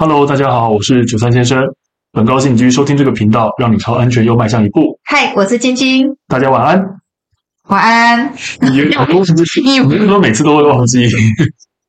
[0.00, 1.60] Hello，大家好，我是九三先生，
[2.12, 4.96] 很高兴你继续收听这个频道，让你朝安全又迈向一步。
[5.02, 6.80] 嗨，我是晶晶，大家晚安。
[7.66, 8.32] 晚安。
[8.60, 9.60] 你很多是不是？
[9.60, 11.08] 你为什么每次都会忘记？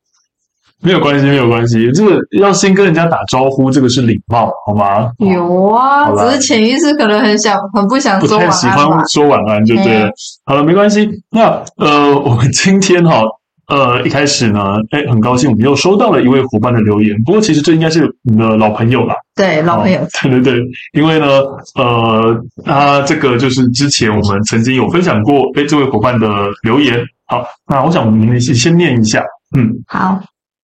[0.81, 1.91] 没有关系，没有关系。
[1.91, 5.11] 这个要先跟人家打招呼，这个是礼貌，好吗？
[5.19, 8.49] 有啊，只是潜意识可能很想、很不想说晚安。
[8.49, 10.09] 不太喜欢说晚安，就对了。
[10.45, 11.07] 好了，没关系。
[11.29, 13.21] 那呃，我们今天哈。
[13.69, 17.15] 呃，一开始呢，哎，很高兴我们又收到了一位伙伴的留言。
[17.23, 19.13] 不过，其实这应该是你的老朋友啦。
[19.35, 19.99] 对，老朋友。
[20.23, 20.61] 对对对，
[20.93, 21.27] 因为呢，
[21.75, 26.27] 呃，他这个就是之前我们曾经有分享过，哎，这位伙伴的
[26.63, 26.99] 留言。
[27.27, 29.23] 好，那我想我们先先念一下。
[29.55, 30.19] 嗯，好，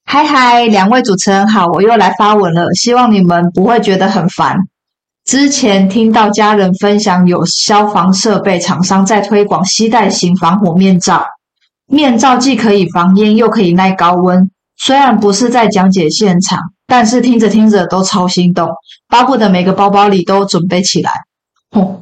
[0.05, 4.57] 嗨嗨，两位主持人好，我又来发文了，希望你们不会觉得很烦。
[5.25, 11.23] 之前听到家人分享，有消防设备厂商在推广吸带型防火面罩。
[11.87, 14.49] 面罩既可以防烟，又可以耐高温。
[14.77, 18.69] 虽然不是在讲解现场，但是听着听着都超心动，
[19.07, 21.11] 巴不得每个包包里都准备起来。
[21.71, 22.01] 哦，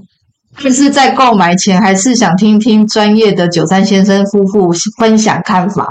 [0.63, 5.87] 但是在购买前，还是想听听专业的九三先生夫妇分享看法。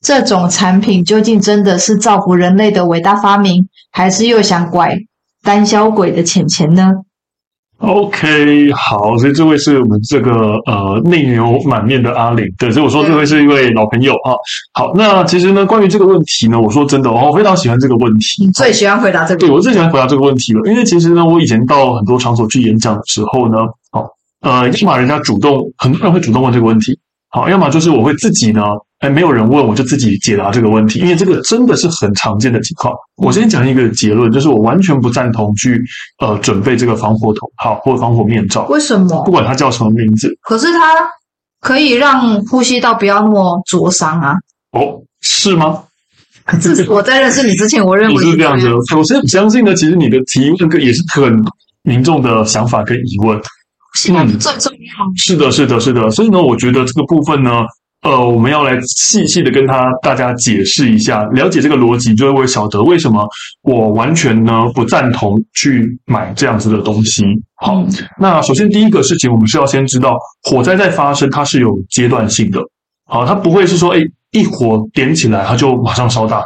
[0.00, 4.98] 这种产品究竟真的是造福人类的伟大发明，还是又想拐
[5.42, 6.92] 胆小鬼的钱钱呢
[7.78, 14.32] ？OK，好，所以这位是我们这个呃内牛满面的阿玲，对，所以我说这位是一位老朋友啊。
[14.72, 19.46] 好，那其实呢，关于这个问题呢，我说真的，我非常喜欢这个问题，最喜欢回答这个问题？
[19.46, 23.58] 对，我最喜欢回答这个问题了，因为其实呢，我以前到很多场所去演讲的时候呢，
[23.90, 24.08] 好，
[24.40, 26.98] 呃，要么人家主动，很多人会主动问这个问题，
[27.34, 28.62] 好，要么就是我会自己呢。
[29.00, 32.94] 哎，没有人问，我就自己解答这个问题，因为这个真的是很常见的情况。
[33.16, 35.82] 我先讲一个结论，就是我完全不赞同去
[36.20, 38.66] 呃准备这个防火头套或防火面罩。
[38.66, 39.20] 为什么？
[39.24, 40.78] 不管它叫什么名字，可是它
[41.60, 44.34] 可以让呼吸道不要那么灼伤啊。
[44.70, 45.82] 哦，是吗？
[46.62, 48.68] 是我在认识你之前，我认为你是这样子。
[48.96, 51.44] 我是相信呢，其实你的提问也是很
[51.82, 53.36] 民众的想法跟疑问。
[54.10, 55.12] 嗯，最重要。
[55.16, 56.10] 是的，是的，是的。
[56.10, 57.64] 所以呢，我觉得这个部分呢。
[58.02, 63.26] 呃，我们要来细细的跟他大家解释一下，了解这个逻辑，就会晓得为什么
[63.62, 67.24] 我完全呢不赞同去买这样子的东西。
[67.54, 67.82] 好，
[68.20, 72.60] 那首先第一个事情，我们是要先知道火灾在发生，它是有阶段性的。
[73.06, 74.00] 好，它不会是说，哎，
[74.32, 76.42] 一火点起来，它就马上烧大，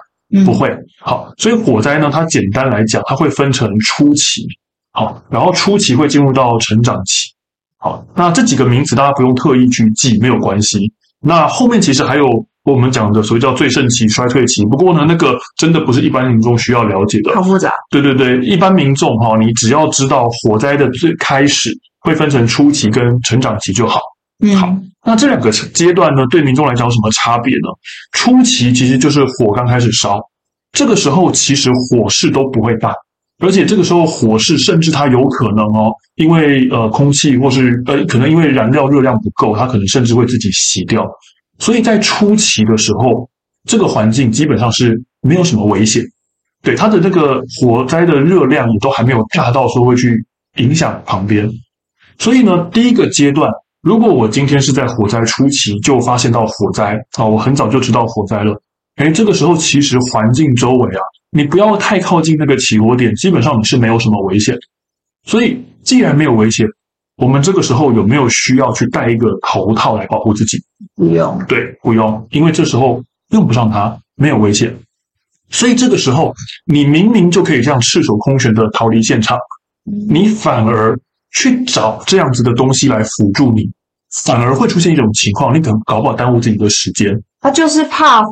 [0.46, 0.70] 不会。
[1.00, 4.46] 好，所以火灾呢，它简单来讲，它会分成初期，
[4.92, 7.32] 好，然后初期会进入到成长期。
[7.78, 10.92] 好，那这几个名词大家不用特意去记，没有关系。
[11.20, 12.26] 那后面其实还有
[12.64, 14.64] 我们讲的所谓叫最盛期、衰退期。
[14.66, 17.72] 不过呢，那个真的不是一般民众需要了解的，好复杂。
[17.90, 24.00] 对对对，一般民众哈，你只要知道火灾的最开始会分成初期跟成长期就好。
[24.44, 27.68] 嗯，好，那这两个阶段呢，对民众来讲有什么差别呢？
[28.12, 30.20] 初期其实就是火刚开始烧，
[30.72, 32.92] 这个时候其实火势都不会大。
[33.40, 41.08] 而且这个时候火势甚至它有可能哦，因为呃空气或是呃可能因为燃料热量不够，它可能甚至会自己熄掉。
[41.60, 43.28] 所以在初期的时候，
[43.68, 46.02] 这个环境基本上是没有什么危险，
[46.62, 50.24] 对它的这个火灾的热量也都还没有大到说会去
[50.56, 51.48] 影响旁边。
[52.18, 53.48] 所以呢，第一个阶段，
[53.82, 58.60] 如果我今天是在火灾初期就发现到火灾啊，我很早就知道火灾了，
[58.96, 61.00] 诶，这个时候其实环境周围啊。
[61.30, 64.56] 你不要太靠近那个起火点，基本上你是没有什么危险。
[65.24, 66.66] 所以，既然没有危险，
[67.16, 70.58] 我们这个时候有没有需要去戴一个头套来保护自己？
[70.94, 71.38] 不用。
[71.46, 74.74] 对，不用，因为这时候用不上它，没有危险。
[75.50, 76.34] 所以这个时候，
[76.64, 79.38] 你明明就可以这样赤手空拳的逃离现场，
[80.08, 80.98] 你反而
[81.32, 83.70] 去找这样子的东西来辅助你，
[84.24, 87.22] 反而会出现一种情况，你可能搞不好耽误自己的时间。
[87.40, 88.22] 他就是怕。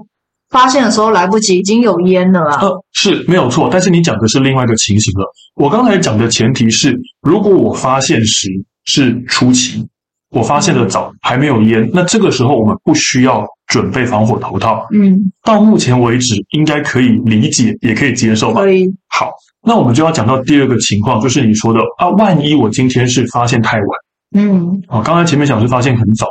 [0.50, 2.62] 发现的时候来不及，已经有烟了啊！
[2.62, 5.26] 呃，是没有错，但是你讲的是另外一个情形了。
[5.56, 8.48] 我刚才讲的前提是，如果我发现时
[8.84, 9.84] 是初期，
[10.30, 14.86] 我发现的早，还没有烟，那这个时候我们不需要准备防火头套。
[14.92, 18.60] 嗯，到目前为止应该可以理解，也可以接受吧？
[18.60, 18.86] 可以。
[19.08, 19.32] 好，
[19.66, 23.88] 那我们就要讲到第二个情况，就是你说的啊，万一我今天是发现太晚，
[24.36, 26.26] 嗯，啊，刚才前面讲是发现很早，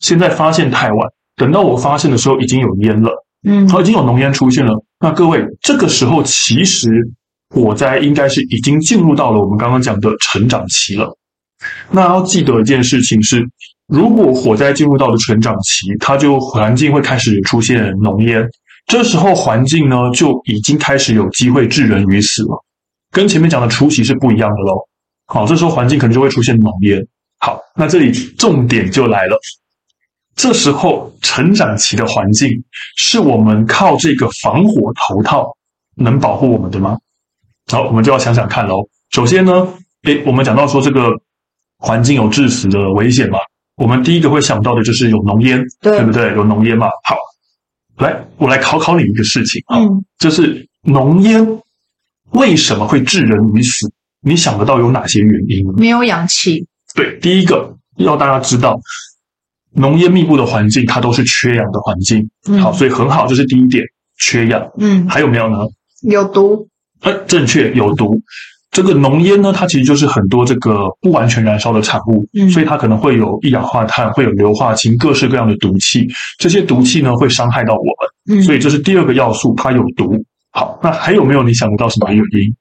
[0.00, 0.98] 现在发现太晚，
[1.36, 3.10] 等到我发现的时候已经有烟了。
[3.44, 4.74] 嗯，好，已经有浓烟出现了。
[5.00, 6.90] 那各位，这个时候其实
[7.50, 11.16] 火灾应该是已经进入到了我们刚刚讲的成长期了。
[11.90, 13.48] 那要记得一件事情是，
[13.86, 18.48] 如果火灾进入到了成长期，它就环境会开始出现浓烟，
[18.86, 22.64] 这时候环境呢就已经开始有机会致人于死了，
[23.12, 24.88] 跟前面讲的初期是不一样的喽。
[25.26, 27.06] 好，这时候环境可能就会出现浓烟。
[27.38, 29.38] 好，那这里重点就来了。
[30.38, 32.48] 这时候，成长期的环境
[32.96, 35.44] 是我们靠这个防火头套
[35.96, 36.96] 能保护我们的吗？
[37.66, 38.88] 好，我们就要想想看喽。
[39.10, 39.66] 首先呢，
[40.04, 41.10] 诶，我们讲到说这个
[41.78, 43.38] 环境有致死的危险嘛，
[43.76, 46.28] 我们第一个会想到的就是有浓烟，对，对不对？
[46.34, 46.86] 有浓烟嘛。
[47.02, 47.16] 好，
[47.96, 51.44] 来，我来考考你一个事情啊，嗯，就是浓烟
[52.30, 53.92] 为什么会致人于死？
[54.20, 55.66] 你想得到有哪些原因？
[55.76, 56.64] 没有氧气。
[56.94, 58.80] 对，第一个要大家知道，
[59.78, 62.28] 浓烟密布的环境，它都是缺氧的环境。
[62.48, 63.84] 嗯，好，所以很好，这是第一点，
[64.18, 64.68] 缺氧。
[64.78, 65.58] 嗯，还有没有呢？
[66.02, 66.68] 有毒。
[67.00, 68.20] 呃，正确，有毒。
[68.70, 76.06] 这个浓烟呢，它其实就是很多这个不完全燃烧的产物，嗯，所以它可能会有一氧化碳，会有硫化氢，各式各样的毒气。
[76.38, 78.38] 这些毒气呢，会伤害到我们。
[78.38, 80.22] 嗯，所以这是第二个要素，它有毒。
[80.50, 82.54] 好，那还有没有你想得到什么原因？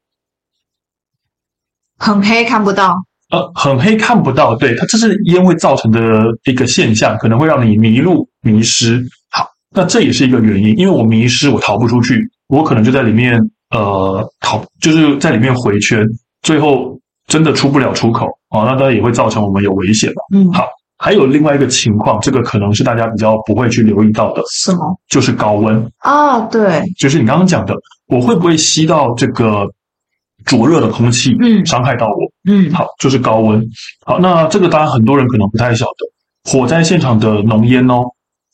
[1.98, 3.07] 很黑，看不到。
[3.30, 4.56] 呃，很黑，看不到。
[4.56, 9.04] 对，它这是烟会造成的一个现象，可能会让你迷路、迷失。
[9.32, 9.46] 好，
[9.76, 13.40] 那这也是一个原因，因为我迷失，我逃不出去，我可能就在里面。
[13.76, 16.08] 呃，逃就是在里面回圈，
[16.42, 16.98] 最后
[17.28, 20.16] 真的出不了出口啊，那当然也会造成我们有危险了。
[20.34, 20.64] 嗯，好，
[20.98, 24.98] 还有另外一个情况，这个可能是大家比较不会去留意到的，什么？
[25.10, 27.76] 就是高温啊，对，就是你刚刚讲的，
[28.08, 29.70] 我会不会吸到这个
[30.48, 32.16] 灼热的空气，嗯，伤害到我，
[32.50, 33.64] 嗯，好，就是高温。
[34.04, 38.04] 好，那这个当然很多人可能不太晓得，火灾现场的浓烟哦，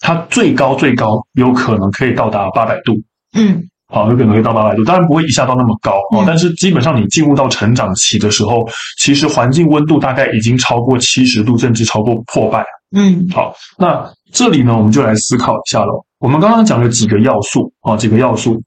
[0.01, 3.01] 它最高最高有可能可以到达八百度，
[3.37, 3.69] 嗯。
[3.87, 6.23] 好，有可能会到八百度，当然不会一下到那么高哦。
[6.25, 8.67] 但是基本上你进入到成长期的时候，
[8.97, 12.65] 其实环境温度大概已经超过七十度，甚至超过破百。
[12.95, 16.03] 嗯，好，那这里呢，我们就来思考一下了。
[16.17, 18.59] 我们刚刚讲了几个要素啊，几个要素，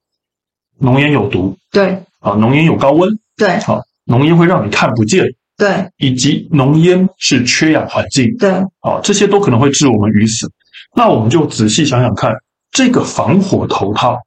[0.78, 5.24] 浓烟有毒，对，啊，浓烟有高温，对，好，浓烟会让你看不见，
[5.56, 8.50] 对，以及浓烟是缺氧环境，对，
[8.80, 10.50] 啊，这些都可能会致我们于死。
[10.96, 12.34] 那我们就仔细想想看，
[12.72, 14.18] 这个防火头套。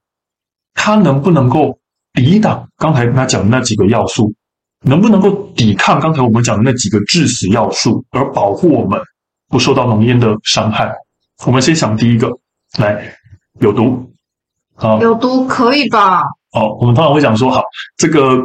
[0.72, 1.78] 它能不能够
[2.14, 4.32] 抵挡刚才跟他讲的那几个要素？
[4.82, 8.98] 能不能够抵抗刚才我们讲的那几个致死要素，而保护我们
[9.48, 10.90] 不受到浓烟的伤害？
[11.44, 12.30] 我们先想第一个，
[12.78, 13.14] 来，
[13.60, 14.10] 有毒
[14.76, 16.22] 啊，有毒可以吧？
[16.52, 17.62] 哦，我们通常会讲说，好，
[17.96, 18.38] 这个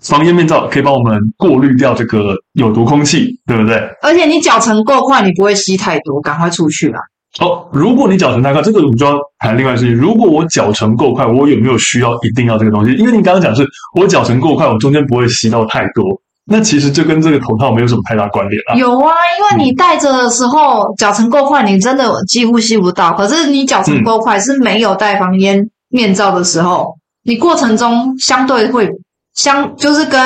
[0.00, 3.76] 防烟面罩可以帮我们过滤掉这个有毒空气，对不对？
[4.02, 6.98] 而且你脚程够快，你不会吸太多，赶快出去吧。
[7.40, 9.94] 哦，如果你脚程太快，这个我们就要谈另外事情。
[9.96, 12.92] 如果我脚程够快，我有没有需要一定要这个东西？
[12.96, 13.66] 因为你刚刚讲是
[13.98, 16.04] 我脚程够快，我中间不会吸到太多。
[16.44, 18.74] 那其实就跟这个头套没有什么太大关联啊。
[18.74, 23.12] 有啊，因为你戴着的时候脚程够快，你真的几乎吸不到。
[23.14, 28.90] 可是你脚程够快，是没有戴防烟面罩的时候，你过程中相对会
[29.34, 30.20] 相就是跟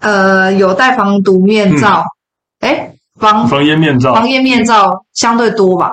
[0.00, 2.04] 呃有戴防毒面罩，
[2.60, 5.90] 哎、嗯防防烟面罩，防烟面罩相对多吧？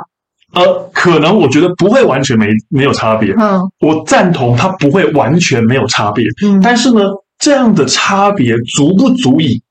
[0.53, 3.33] 呃，可能我觉得不会完全没没有差别。
[3.37, 6.25] 嗯，我赞同它不会完全没有差别。
[6.41, 7.01] 嗯，但是呢，
[7.37, 9.61] 这样的差别足不足以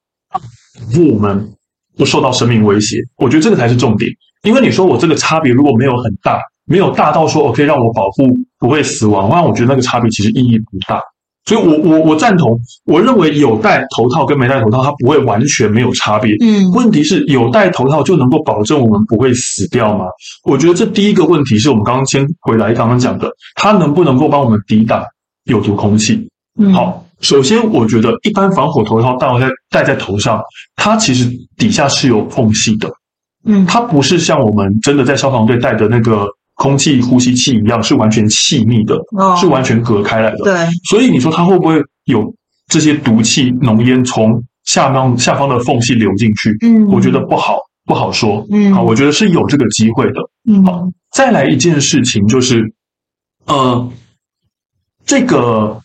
[0.95, 1.55] 我们
[1.97, 2.99] 不受到生命威胁？
[3.17, 4.11] 我觉得这个才是重点。
[4.43, 8.27] 因为你说我这个差别如果没有很大，没有大到说我可以让我保护
[8.59, 11.01] 不会死亡，那我觉得那个差别其实意义不大。
[11.49, 12.59] 所以我，我我我赞同。
[12.87, 16.35] 我认为有戴头套跟没戴头套，它不会完全没有差别。
[16.41, 20.07] 嗯，问题是有戴头套就能够保证我们不会死掉吗？
[20.43, 25.05] 我觉得这第一个问题是我们刚刚先回来刚刚讲的，它能不能够帮我们抵挡
[25.45, 26.29] 有毒空气？
[26.59, 30.43] 嗯，好，首先我觉得一般防火头套戴在戴在头上，
[30.75, 32.91] 它其实底下是有缝隙的。
[33.45, 36.27] 嗯，它不是像我们真的在消防队戴的那个。
[36.57, 40.39] 空气呼吸器一样是完全气密的，哦，是完全隔开来的。
[40.39, 40.55] 对，
[40.89, 42.35] 所以你说它会不会有
[42.69, 46.57] 这些毒气浓烟从下方下方的缝隙流进去？
[46.63, 48.47] 嗯，我觉得不好不好说。
[48.51, 50.21] 嗯，好，我觉得是有这个机会的。
[50.49, 50.83] 嗯，好，
[51.13, 52.73] 再来一件事情就是，
[53.47, 53.89] 呃，
[55.05, 55.79] 这个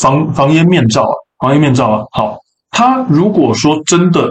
[0.00, 1.06] 防防烟面罩，
[1.38, 2.38] 防烟面罩啊，好，
[2.70, 4.30] 它如果说真的，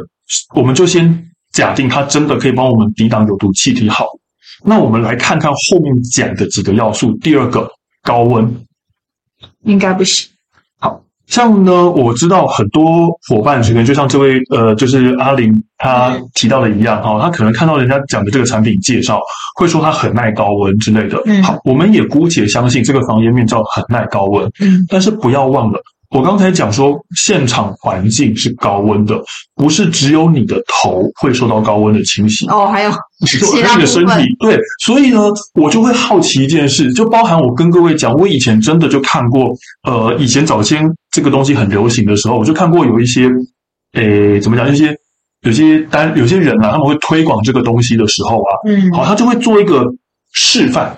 [0.55, 4.07] 我们就先假定它真的可以帮我们抵挡有毒气体，好。
[4.65, 7.13] 那我们来看看后面讲的几个要素。
[7.17, 7.69] 第二个，
[8.01, 8.51] 高温
[9.63, 10.27] 应该不行。
[10.79, 19.19] 好像呢，我知道很多伙伴可能就像这位呃，就是阿玲她提到的一样哈，她可能看到人家讲的这个产品介绍，
[19.59, 21.21] 会说它很耐高温之类的。
[21.25, 24.45] 嗯，好，我们也姑且相信这个防烟面罩很耐高温。
[24.59, 25.79] 嗯，但是不要忘了。
[26.15, 29.21] 我刚才讲说，现场环境是高温的，
[29.53, 32.91] 不是只有你的头会受到高温的侵袭哦，还有
[33.27, 34.23] 其他的身体。
[34.39, 35.19] 对，所以呢，
[35.55, 39.53] 我就会好奇一件事，就包含我跟各位讲，我以前真的就看过，
[39.83, 43.29] 呃，以前早先这个东西很流行的时候，我就看过有一些，
[43.95, 44.71] 诶，怎么讲？
[44.71, 44.95] 一些
[45.41, 49.83] 有些单有些人啊，他们会推广这个东西的时候啊，嗯，好，他就会做一个
[50.31, 50.97] 示范，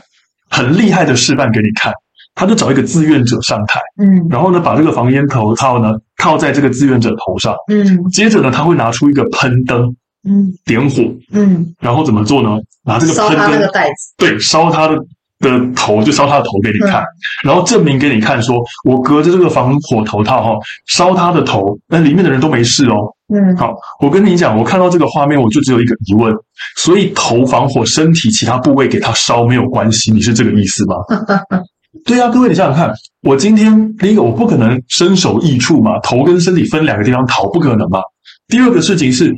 [0.52, 1.92] 很厉害的示范给你看。
[2.38, 4.27] 他就找一个志愿者上台，嗯。
[4.29, 8.08] 然后呢，把这个防烟头套呢套在这个志愿者头上，嗯。
[8.12, 9.96] 接着呢，他会拿出一个喷灯
[10.29, 10.53] 嗯。
[10.63, 11.01] 点火，
[11.34, 12.60] 嗯，然后怎么做呢？
[12.86, 14.96] 拿这个喷烧他那个灯，袋子，对，烧他的
[15.39, 17.08] 的头，就烧他的头给你看，嗯。
[17.46, 22.96] 然后证明给你看说，我隔着这个防火头套哈、哦，烧他的头，那里面的人都没事哦。
[23.34, 23.58] 嗯。
[23.58, 26.32] 好，我跟你讲，我看到这个画面，我就只有一个疑问，
[26.75, 30.96] 所以头防火，身体其他部位给他烧没有关系，你是这个意思吗？
[32.06, 38.00] 对啊，各位，你想想看，我今天第一个，我不可能身首异处嘛，头跟身体分两个地方逃，不可能嘛。
[38.48, 39.34] 第二个事情是，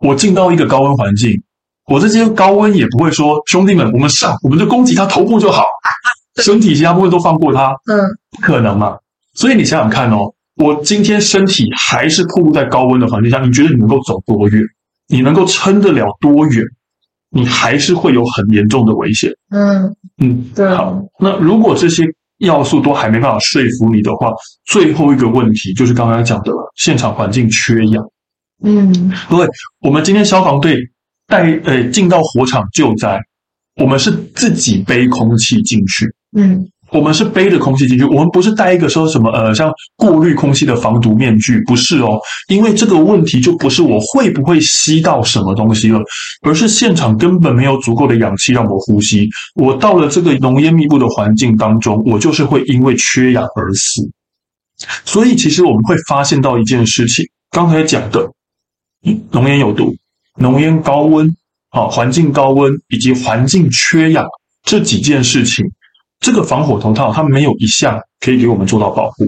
[0.00, 1.30] 我进到一个高温环境，
[1.86, 5.64] 我这些高温也不会说，兄弟们，我们上，我们就攻击他头部就好，
[6.42, 7.98] 身体其他部位都放过他，嗯
[8.30, 8.96] 不可能嘛。
[9.34, 14.62] 所以你想想看哦，我今天身体还是暴露在高温的环境下，你觉得你能够走多远？
[15.08, 16.64] 你能够撑得了多远？
[17.34, 19.30] 你还是会有很严重的危险。
[19.50, 22.04] 嗯，嗯，对好，那如果这些
[22.38, 24.32] 要素都还没办法说服你的话，
[24.66, 28.04] 最后一个问题就是刚刚讲的了，现场环境缺氧。
[28.62, 29.46] 嗯各位，
[29.80, 30.78] 我们今天消防队
[31.26, 33.20] 带呃进到火场救灾，
[33.76, 46.00] 我们是自己背空气进去，嗯我们是背着空气进去，我们不是带一个说什么呃像过滤空气的防毒面具，不是哦，因为这个问题就不是我会不会吸到什么东西了，
[46.42, 54.08] 而是现场根本没有足够的氧气让我呼吸，我到了这个浓烟密布的环境当中，我就是会因为缺氧而死。
[55.04, 58.30] 所以其实我们会发现到一件事情，刚才讲的，
[59.32, 59.92] 浓烟有毒，
[60.38, 61.28] 浓烟高温，
[61.70, 64.24] 啊，环境高温以及环境缺氧
[64.62, 65.64] 这几件事情。
[66.24, 69.26] 这个防火头套它没有一项可以给我们做到保护。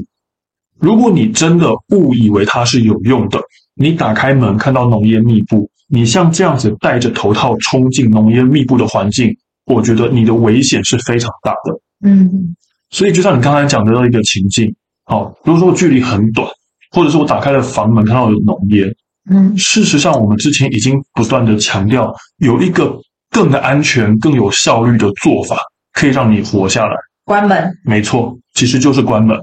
[0.80, 3.38] 如果你真的误以为它是有用的，
[3.74, 9.36] 你打开门看到浓烟密布，你像这样子戴着头套冲进浓烟密布的环境，
[9.66, 11.78] 我觉得你的危险是非常大的。
[12.08, 12.56] 嗯
[12.88, 14.74] 所以就像你刚才讲的那一个情境，
[15.04, 16.48] 好，如果说距离很短，
[16.92, 18.90] 或者是我打开了房门看到有浓烟，
[19.30, 22.98] 嗯事实上我们之前已经不断的强调，有一个
[23.30, 25.58] 更安全、更有效率的做法。
[25.96, 26.94] 可以让你活下来。
[27.24, 29.36] 关门，没错，其实就是关门。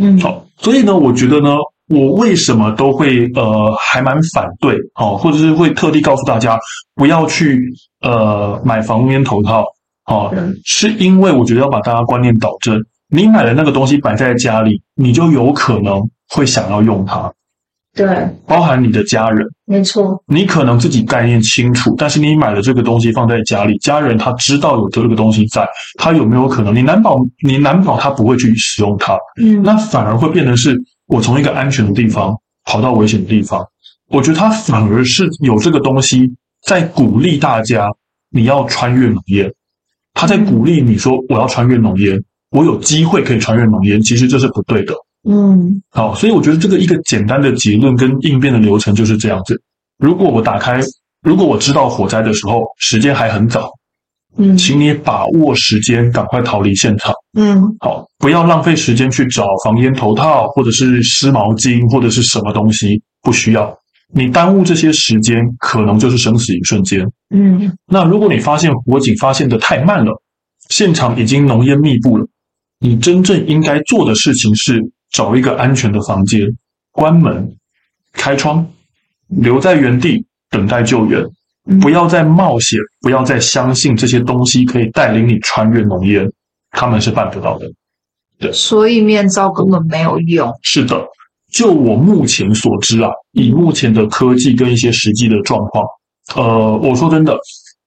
[0.00, 1.56] 嗯，好，所以呢，我觉得呢，
[1.88, 6.58] 我为什么都会呃还蛮反对哦，或者是会特地告诉大家
[6.94, 7.62] 不要去
[8.00, 9.64] 呃买防烟头套，
[10.06, 12.80] 哦，嗯是因为我觉得要把大家观念导正。
[13.08, 17.32] 你买的那个东西摆在家里，你就有可能会想要用它，
[17.96, 18.06] 对，
[18.46, 19.46] 包含你的家人。
[19.64, 25.66] 没错，你可能自己概念清楚，但是你买了这个东西放在家里，家人他知道有这个东西在，
[25.98, 26.74] 他有没有可能？
[26.74, 32.36] 你难保，你难保他不会去使用它，嗯，那反而会变成是我从一个安全的地方
[32.66, 33.66] 跑到危险的地方。
[34.08, 36.30] 我觉得他反而是有这个东西
[36.64, 37.90] 在鼓励大家，
[38.30, 39.50] 你要穿越浓烟，
[40.12, 44.94] 他在鼓励你说我要穿越浓烟，我有机会可以穿越浓烟，其实这是不对的。
[45.28, 49.60] 嗯好，所以我觉得这个一个简单的结论跟应变的流程就是这样子。
[49.98, 50.80] 如果我打开，
[51.22, 53.70] 如果我知道火灾的时候时间还很早，
[54.36, 57.12] 嗯请你把握时间，赶快逃离现场。
[57.38, 63.76] 嗯好，不要浪费时间去找防烟头套或者是湿毛巾或者是什么东西，不需要。
[64.14, 67.04] 你耽误这些时间，可能就是生死一瞬间。
[67.34, 70.12] 嗯那如果你发现火警发现的太慢了，
[70.68, 72.24] 现场已经浓烟密布了，
[72.78, 76.46] 你真正应该做的事情是找一个安全的房间，
[76.92, 77.56] 关门、
[78.12, 78.66] 开窗，
[79.28, 81.20] 留在原地等待救援。
[81.68, 86.24] 嗯不要再冒险，不要再相信这些东西可以带领你穿越浓烟，
[86.70, 87.66] 他们是办不到的。
[88.38, 90.48] 对所以面罩根本没有用。
[90.62, 91.04] 是的，
[91.50, 95.84] 就我目前所知啊，以目前的科技跟一些实际的状况，
[96.36, 97.36] 呃，我说真的，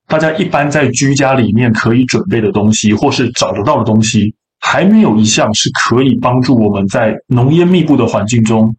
[0.07, 8.75] 大家一般在居家里面可以准备的东西，或是找得到的东西，还没有一项是可以帮助我们在浓烟密布的环境中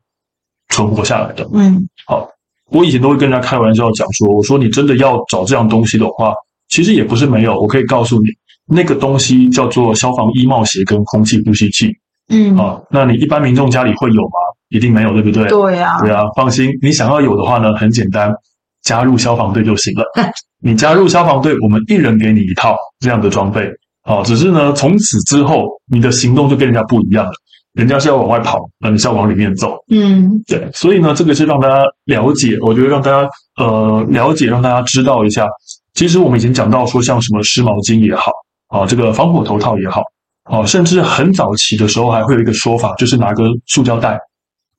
[0.68, 1.49] 存活下来的。
[1.52, 2.28] 嗯好，
[2.70, 6.34] 我以前都会跟人家开玩笑讲说，我说你真的要找这样东西的话，
[6.68, 8.28] 其实也不是没有，我可以告诉你，
[8.66, 11.92] 那个东西叫做消防衣帽鞋跟空气呼吸器
[12.28, 12.80] 嗯，啊。
[12.90, 14.37] 那你一般民众家里会有吗？
[14.68, 15.49] 一定没有，对不对？
[15.49, 18.32] 对呀，对啊，放心，你想要有的话呢，很简单，
[18.82, 20.04] 加入消防队就行了。
[20.62, 23.68] 你加入消防队，我们一人给你一套这样的装备。
[24.11, 27.33] 好，只是呢，从此之后，你的行动就跟人家不一样了。
[27.75, 29.76] 人家是要往外跑，那你是要往里面走。
[29.88, 35.47] 嗯对，所以呢，这个是让大家了解，我觉得让大家呃了解，让大家知道一下。
[35.95, 38.33] 其实我们已经讲到说，像什么湿毛巾也好，
[38.67, 40.02] 啊，这个防火头套也好，
[40.43, 44.19] 啊，甚至很早期的时候还会有一个说法，就是拿个塑胶袋，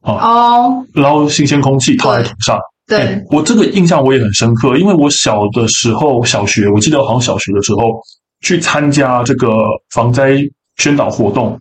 [0.02, 2.60] 啊，哦，捞新鲜空气套在头上。
[2.86, 7.98] 对欸，我这个印象我也很深刻，因为我小的时候，小学我记得好像小学的时候
[8.42, 9.50] 去参加这个
[9.94, 10.38] 防灾
[10.78, 11.60] 宣导活动，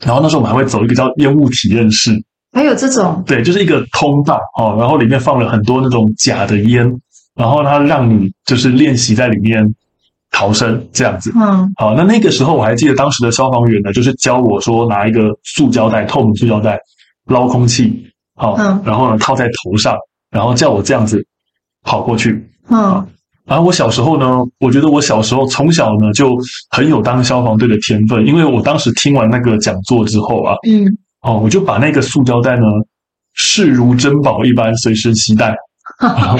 [0.00, 2.12] 然后那时候我们还会走一个叫烟雾体验室，
[2.52, 7.00] 还有这种，对，就是一个通道哦，然后里面放了很多那种假的烟，
[7.34, 9.74] 然后它让你就是练习在里面
[10.30, 11.32] 逃生这样子。
[11.34, 16.78] 嗯，好，那那个时候我还记得当时的消防员呢，就是教我说拿一个塑胶袋，透明塑胶袋
[17.26, 19.96] 捞空气，好，嗯，然后呢套在头上，
[20.30, 21.26] 然后叫我这样子
[21.82, 22.48] 跑过去。
[22.68, 23.04] 嗯。
[23.48, 26.36] 然后我小时候呢，我觉得我小时候从小呢就
[26.70, 30.86] 很有当消防队的天分，因为我当时听完那个讲座之后啊，嗯，
[31.22, 32.64] 哦，我就把那个塑胶袋呢
[33.32, 35.56] 视如珍宝一般随身携带。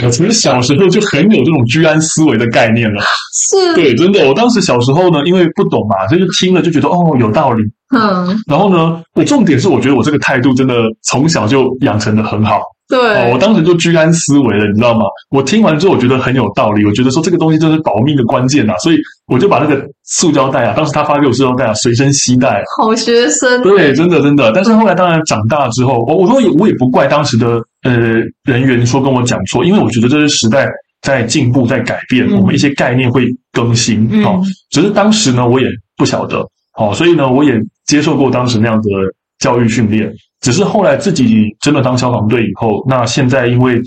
[0.04, 3.02] 我从小时候就很有这种居安思危的概念了。
[3.32, 7.62] 是，对，真的，我当时小时候呢，因为不懂嘛，所以就听了就觉得哦有道理。
[7.96, 12.60] 嗯，然后呢，我重点是我觉得我这个态度真的从小就养成的很好。
[12.88, 15.04] 对、哦，我当时就居安思危了，你知道吗？
[15.30, 16.84] 我听完之后，我觉得很有道理。
[16.86, 22.62] 我觉得说这个东西就是保命的关键呐、啊，所以我就把那个塑胶袋啊，当时他发给我塑胶袋啊，随身携带。
[22.78, 24.50] 好学生，对，真的真的。
[24.52, 27.92] 但是后来当然长大之后，我我说我也不怪当时的呃
[28.44, 30.66] 人员说跟我讲错，因为我觉得这是时代
[31.02, 34.08] 在进步，在改变，嗯、我们一些概念会更新。
[34.24, 34.40] 哦，
[34.70, 36.38] 只是当时呢，我也不晓得。
[36.78, 38.88] 哦，所以呢，我也接受过当时那样的
[39.38, 40.12] 教育训练。
[40.40, 43.80] 只是后来自己真的当消防队以后，那现在因为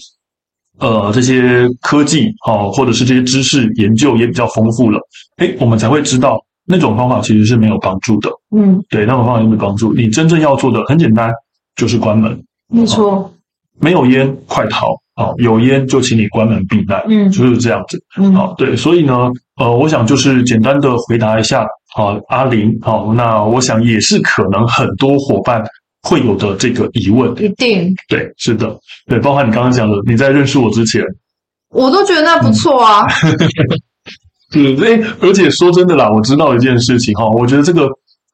[0.79, 4.99] 呃这些科技啊、哦，或者是这些知识研究也比较丰富了，
[5.37, 8.29] 诶，我们才会知道那种方法其实是没有帮助的。
[8.55, 9.93] 嗯，对，那种方法有没有帮助？
[9.93, 11.31] 你真正要做的很简单，
[11.75, 12.37] 就是关门。
[12.67, 13.31] 没错、哦，
[13.79, 14.87] 没有烟快逃
[15.37, 17.03] 有烟就请你关门避难。
[17.07, 18.01] 嗯，就是这样子。
[18.19, 21.61] 嗯，好、哦，对，所以呢，呃，我想就是简单的回答一下
[21.95, 25.63] 啊，阿玲，好、哦，那我想也是可能很多伙伴。
[26.03, 28.75] 会有的这个疑问，一定对，是的，
[29.05, 30.99] 对，包括你刚刚讲的，你在认识我之前，
[31.69, 33.05] 我都觉得那不错啊。
[34.55, 37.87] 嗯， 对，而且说真的啦，我知道一件事情哈，我觉得这个，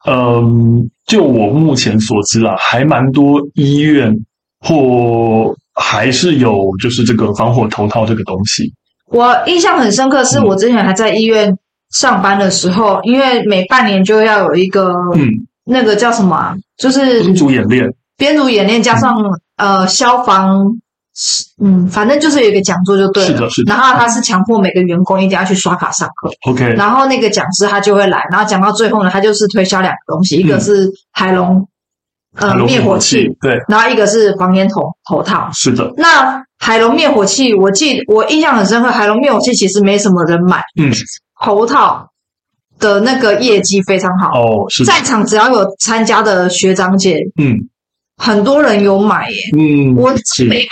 [0.08, 4.18] 嗯，就我目前所知啦，还蛮多医院
[4.62, 8.74] 或还是有就是这个防火头套这个东西。
[9.12, 11.58] 我印象很深刻，是我之前还在医院
[11.92, 15.30] 上班的时候，嗯、因为每半年就要有一个，嗯。
[15.70, 16.56] 那个叫什么啊？
[16.78, 20.66] 就是编组演练，编组演练加上、嗯、呃消防，
[21.62, 23.28] 嗯，反正就是有一个讲座就对了。
[23.28, 23.74] 是的，是的。
[23.74, 26.32] 然后他是强迫每个员工一定要去刷卡上课。
[26.50, 26.74] OK。
[26.76, 31.68] 然后那个讲师他就会来，然后讲到最后呢，他就是推销两个东西，嗯、一个是海龙
[32.38, 35.50] 呃灭火器，对，然后一个是防烟头头套。
[35.54, 35.92] 是的。
[35.98, 40.64] 那海龙灭火器，我记我印象很深刻，海龙灭火器其实没什么人买。
[40.80, 40.92] 嗯。
[41.44, 42.10] 头套。
[42.80, 47.58] 的那个业绩非常好哦，是在场只要有参加的学长姐，嗯，
[48.18, 50.14] 很多人有买耶，嗯，我
[50.48, 50.64] 没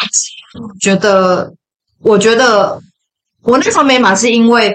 [0.80, 1.52] 觉得，
[2.04, 2.80] 我觉得
[3.42, 4.72] 我那时候没买是因为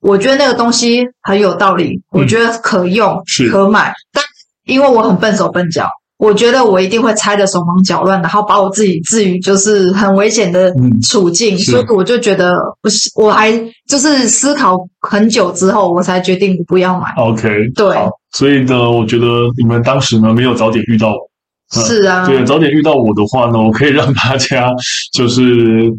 [0.00, 4.22] 我觉得那个东西很有道理，嗯、我觉得可用是可买，但
[4.66, 5.88] 因为我很笨手笨脚。
[6.18, 13.52] 我觉得我一定会猜的手忙脚乱，然后把我自己置于就是很危险的处境，嗯、所以我就觉得不是，我还
[13.86, 17.12] 就是思考很久之后，我才决定不要买。
[17.18, 17.94] OK，对，
[18.32, 19.26] 所以呢，我觉得
[19.58, 24.72] 你们当时呢没有早点遇到我，是啊，对，早点遇到我的话呢，我可以让大家
[25.12, 25.92] 就是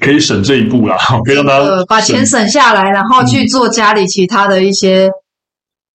[0.00, 5.08] 可以省这一步啦，可以让大家把钱省下来，然后去做家里其他的一些。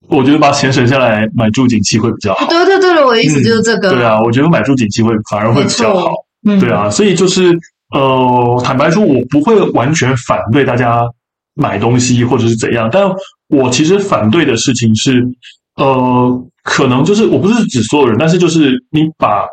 [0.08, 2.48] 我觉得把钱省下来买住警器会比较好。
[2.48, 3.90] 对对对，我的意思就是这个。
[3.90, 6.12] 嗯、对啊，我觉得买住警器会反而会比较好。
[6.48, 7.58] 嗯，对啊，所以就是
[7.92, 11.02] 呃，坦白说，我不会完全反对大家
[11.56, 13.04] 买东西或者是怎样，但
[13.50, 15.26] 我其实反对的事情是，
[15.78, 19.48] 呃，可能就是我不是指所有人，但是就是你把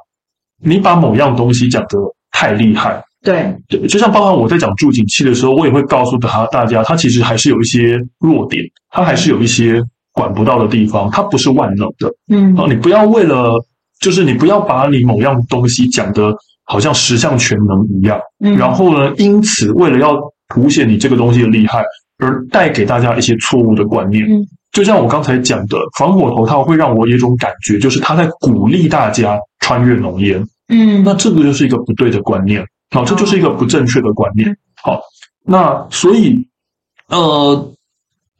[0.62, 1.98] 你把某样东西讲得
[2.30, 3.02] 太厉害。
[3.24, 9.82] 对对，就像包含我在讲助景器的时候，我也会告诉他大家，它其实还是有一些弱点，它还是有一些。
[10.12, 12.12] 管不到的地方，它不是万能的。
[12.28, 13.64] 嗯，啊，你不要为了，
[14.00, 18.20] 就是你不要把你某样东西讲的好像十项全能一样。
[18.44, 21.82] 嗯，然后呢，因此为了要凸显你这个东西的厉害，
[22.18, 24.24] 而带给大家一些错误的观念。
[24.30, 30.46] 嗯，就像我刚才讲的，防火头套会让我有一种感觉，就是他在鼓励大家穿越浓烟。
[30.68, 32.62] 嗯，那这个就是一个不对的观念。
[32.90, 34.54] 好，这就是一个不正确的观念。
[34.82, 35.00] 好，
[35.44, 36.46] 那所以，
[37.08, 37.72] 呃。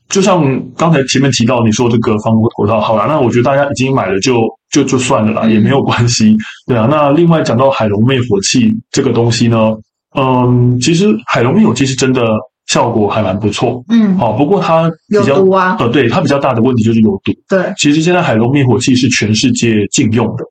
[0.09, 0.43] 就像
[0.77, 6.37] 刚才前面提到，你说这个防火头套，好了，那我觉得大家已经买了就就就算了啦，也没有关系，
[6.67, 6.87] 对啊。
[6.91, 9.75] 那另外讲到海龙灭火器这个东西呢，
[10.15, 12.23] 嗯，其实海龙灭火器是真的
[12.67, 17.33] 效果还蛮不错，嗯，好，不过它比较有毒啊，呃，对，它比较大的问题就是有毒。
[17.49, 20.45] 对，其实现在海龙灭火器是全世界禁用的，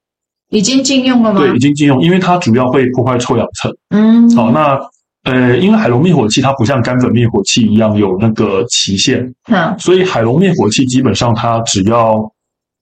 [0.50, 1.40] 已经禁用了吗？
[1.40, 3.72] 对，已经禁用，因为它主要会破坏臭氧层。
[3.90, 4.80] 嗯，好，那。
[5.24, 12.20] 呃，因为海龙灭火器它不像干粉灭火器一样有那个期限，嗯，所以海龙灭火器基本上它只要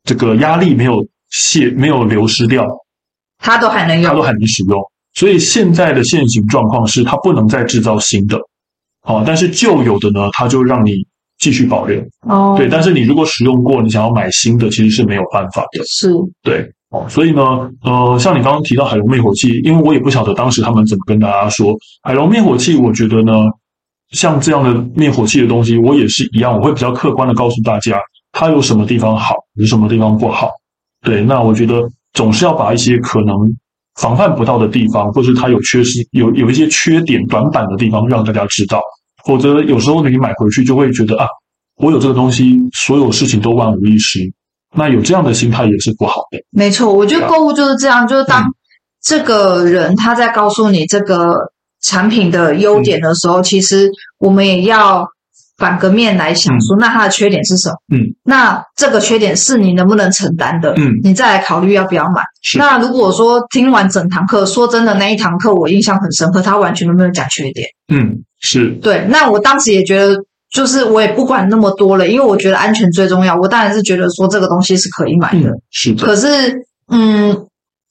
[0.03, 2.65] 这个压力没有泄没有流失掉，
[3.37, 4.81] 它都还能用，它都还能使用。
[5.15, 8.37] 所以现在的现行状况是，它不能再制造新的，
[9.03, 11.05] 哦，但是旧有的呢，它就让你
[11.39, 12.01] 继续保留。
[12.21, 15.83] 哦，对，但是你如果使用过，你想要买新的，其实是没有办法的。
[15.85, 16.09] 是，
[16.41, 17.41] 对，哦，所以呢，
[17.83, 23.33] 呃，像你刚刚提到海龙灭火器，因为我也不晓得当时他们怎么跟大家说海龙灭火器，我觉得呢，
[24.11, 27.99] 像这样的灭火器的东西，我也是一样，我会比较客观的告诉大家，
[28.31, 30.49] 它有什么地方好，有什么地方不好。
[31.01, 33.35] 对，那我觉得总是要把一些可能。
[33.99, 38.81] 防范不到的地方，或是它有缺失、有有一些缺点、短板的地方，让大家知道。
[39.25, 41.27] 否则，有时候你买回去就会觉得啊，
[41.75, 44.21] 我有这个东西，所有事情都万无一失。
[44.75, 46.39] 那有这样的心态也是不好的。
[46.51, 48.45] 没错，我觉得购物就是这样，就是当
[49.01, 51.51] 这个人他在告诉你这个
[51.81, 55.07] 产品的优点的时候，嗯、其实我们也要。
[55.59, 57.75] 反个面来想说，那它的缺点是什么？
[57.93, 60.73] 嗯，那这个缺点是你能不能承担的？
[60.77, 62.23] 嗯，你再来考虑要不要买。
[62.41, 62.57] 是。
[62.57, 67.67] 那如果说听完整堂课，说真的，那一堂课我印象很深刻，他完全都没有讲缺点。
[67.93, 68.69] 嗯，是。
[68.81, 70.15] 对，那我当时也觉得，
[70.51, 73.35] 就是我也不管那么多了，因为我觉得安全最重要。
[73.35, 75.49] 我当然是觉得说这个东西是可以买的。
[75.49, 76.05] 嗯，是的。
[76.05, 76.27] 可是，
[76.87, 77.47] 嗯，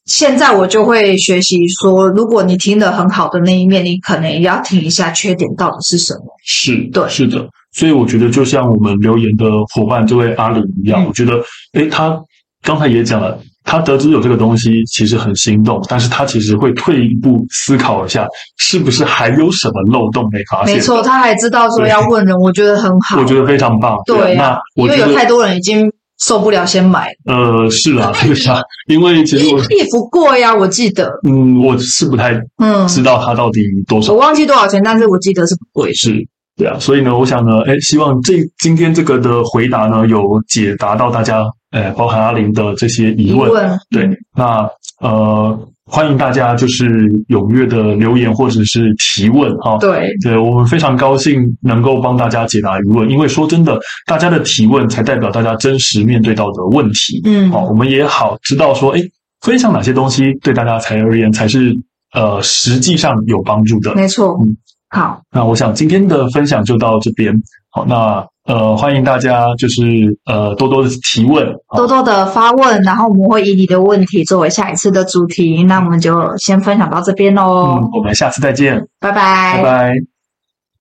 [0.06, 6.24] 现在我就会学习说，如果你听得很好的那一面，你可能也要听一下缺点到底是什么。
[6.44, 7.48] 是，对，是的。
[7.72, 9.44] 所以我觉得，就像我们留言的
[9.74, 11.34] 伙伴这位阿伦一样，嗯、我觉得，
[11.74, 12.18] 诶，他
[12.62, 18.26] 刚才也讲了，他得知有这个东西，其实很心动，但是他其实会退一步思考一下，
[18.58, 20.76] 是不是还有什么漏洞没发现？
[20.76, 23.96] 没错，他还知道说要问人，我觉得很好，我觉得非常棒。
[24.06, 27.10] 对、啊，那因为有太多人已经受不了，先买。
[27.26, 31.12] 呃，是啊，对啊， 因为其实我 也不贵呀，我记得。
[31.28, 35.92] 嗯，我是不太嗯知道它到底多少、嗯，我忘记多少钱，但是我记得是不贵。
[35.92, 36.26] 是。
[36.58, 43.48] 对啊，所以呢，我想呢，诶，希望这今天这个的回答呢，有解答到大家，诶，包含阿玲的这些疑问。
[43.48, 44.68] 疑问对，那
[45.00, 49.78] 呃，欢迎大家就是踊跃的留言或者是提问哈。
[49.78, 57.22] 对，对我们非常高兴能够帮大家解答疑问，因为说真的，大家的提问才代表大家真实面对到的问题。
[57.24, 59.10] 嗯，好，我们也好知道说，诶，
[59.42, 61.72] 分享哪些东西对大家才而言才是
[62.12, 63.94] 呃实际上有帮助的。
[63.94, 64.36] 没错。
[64.42, 64.56] 嗯。
[64.90, 67.34] 好，那我想今天的分享就到这边。
[67.70, 69.82] 好，那呃，欢迎大家就是
[70.24, 71.46] 呃多多的提问，
[71.76, 75.62] 多多的发问，然后我们会以你的问题作为下一次的主题。
[75.64, 77.78] 那我们就先分享到这边喽。
[77.78, 80.17] 嗯，我们下次再见，拜拜，拜拜。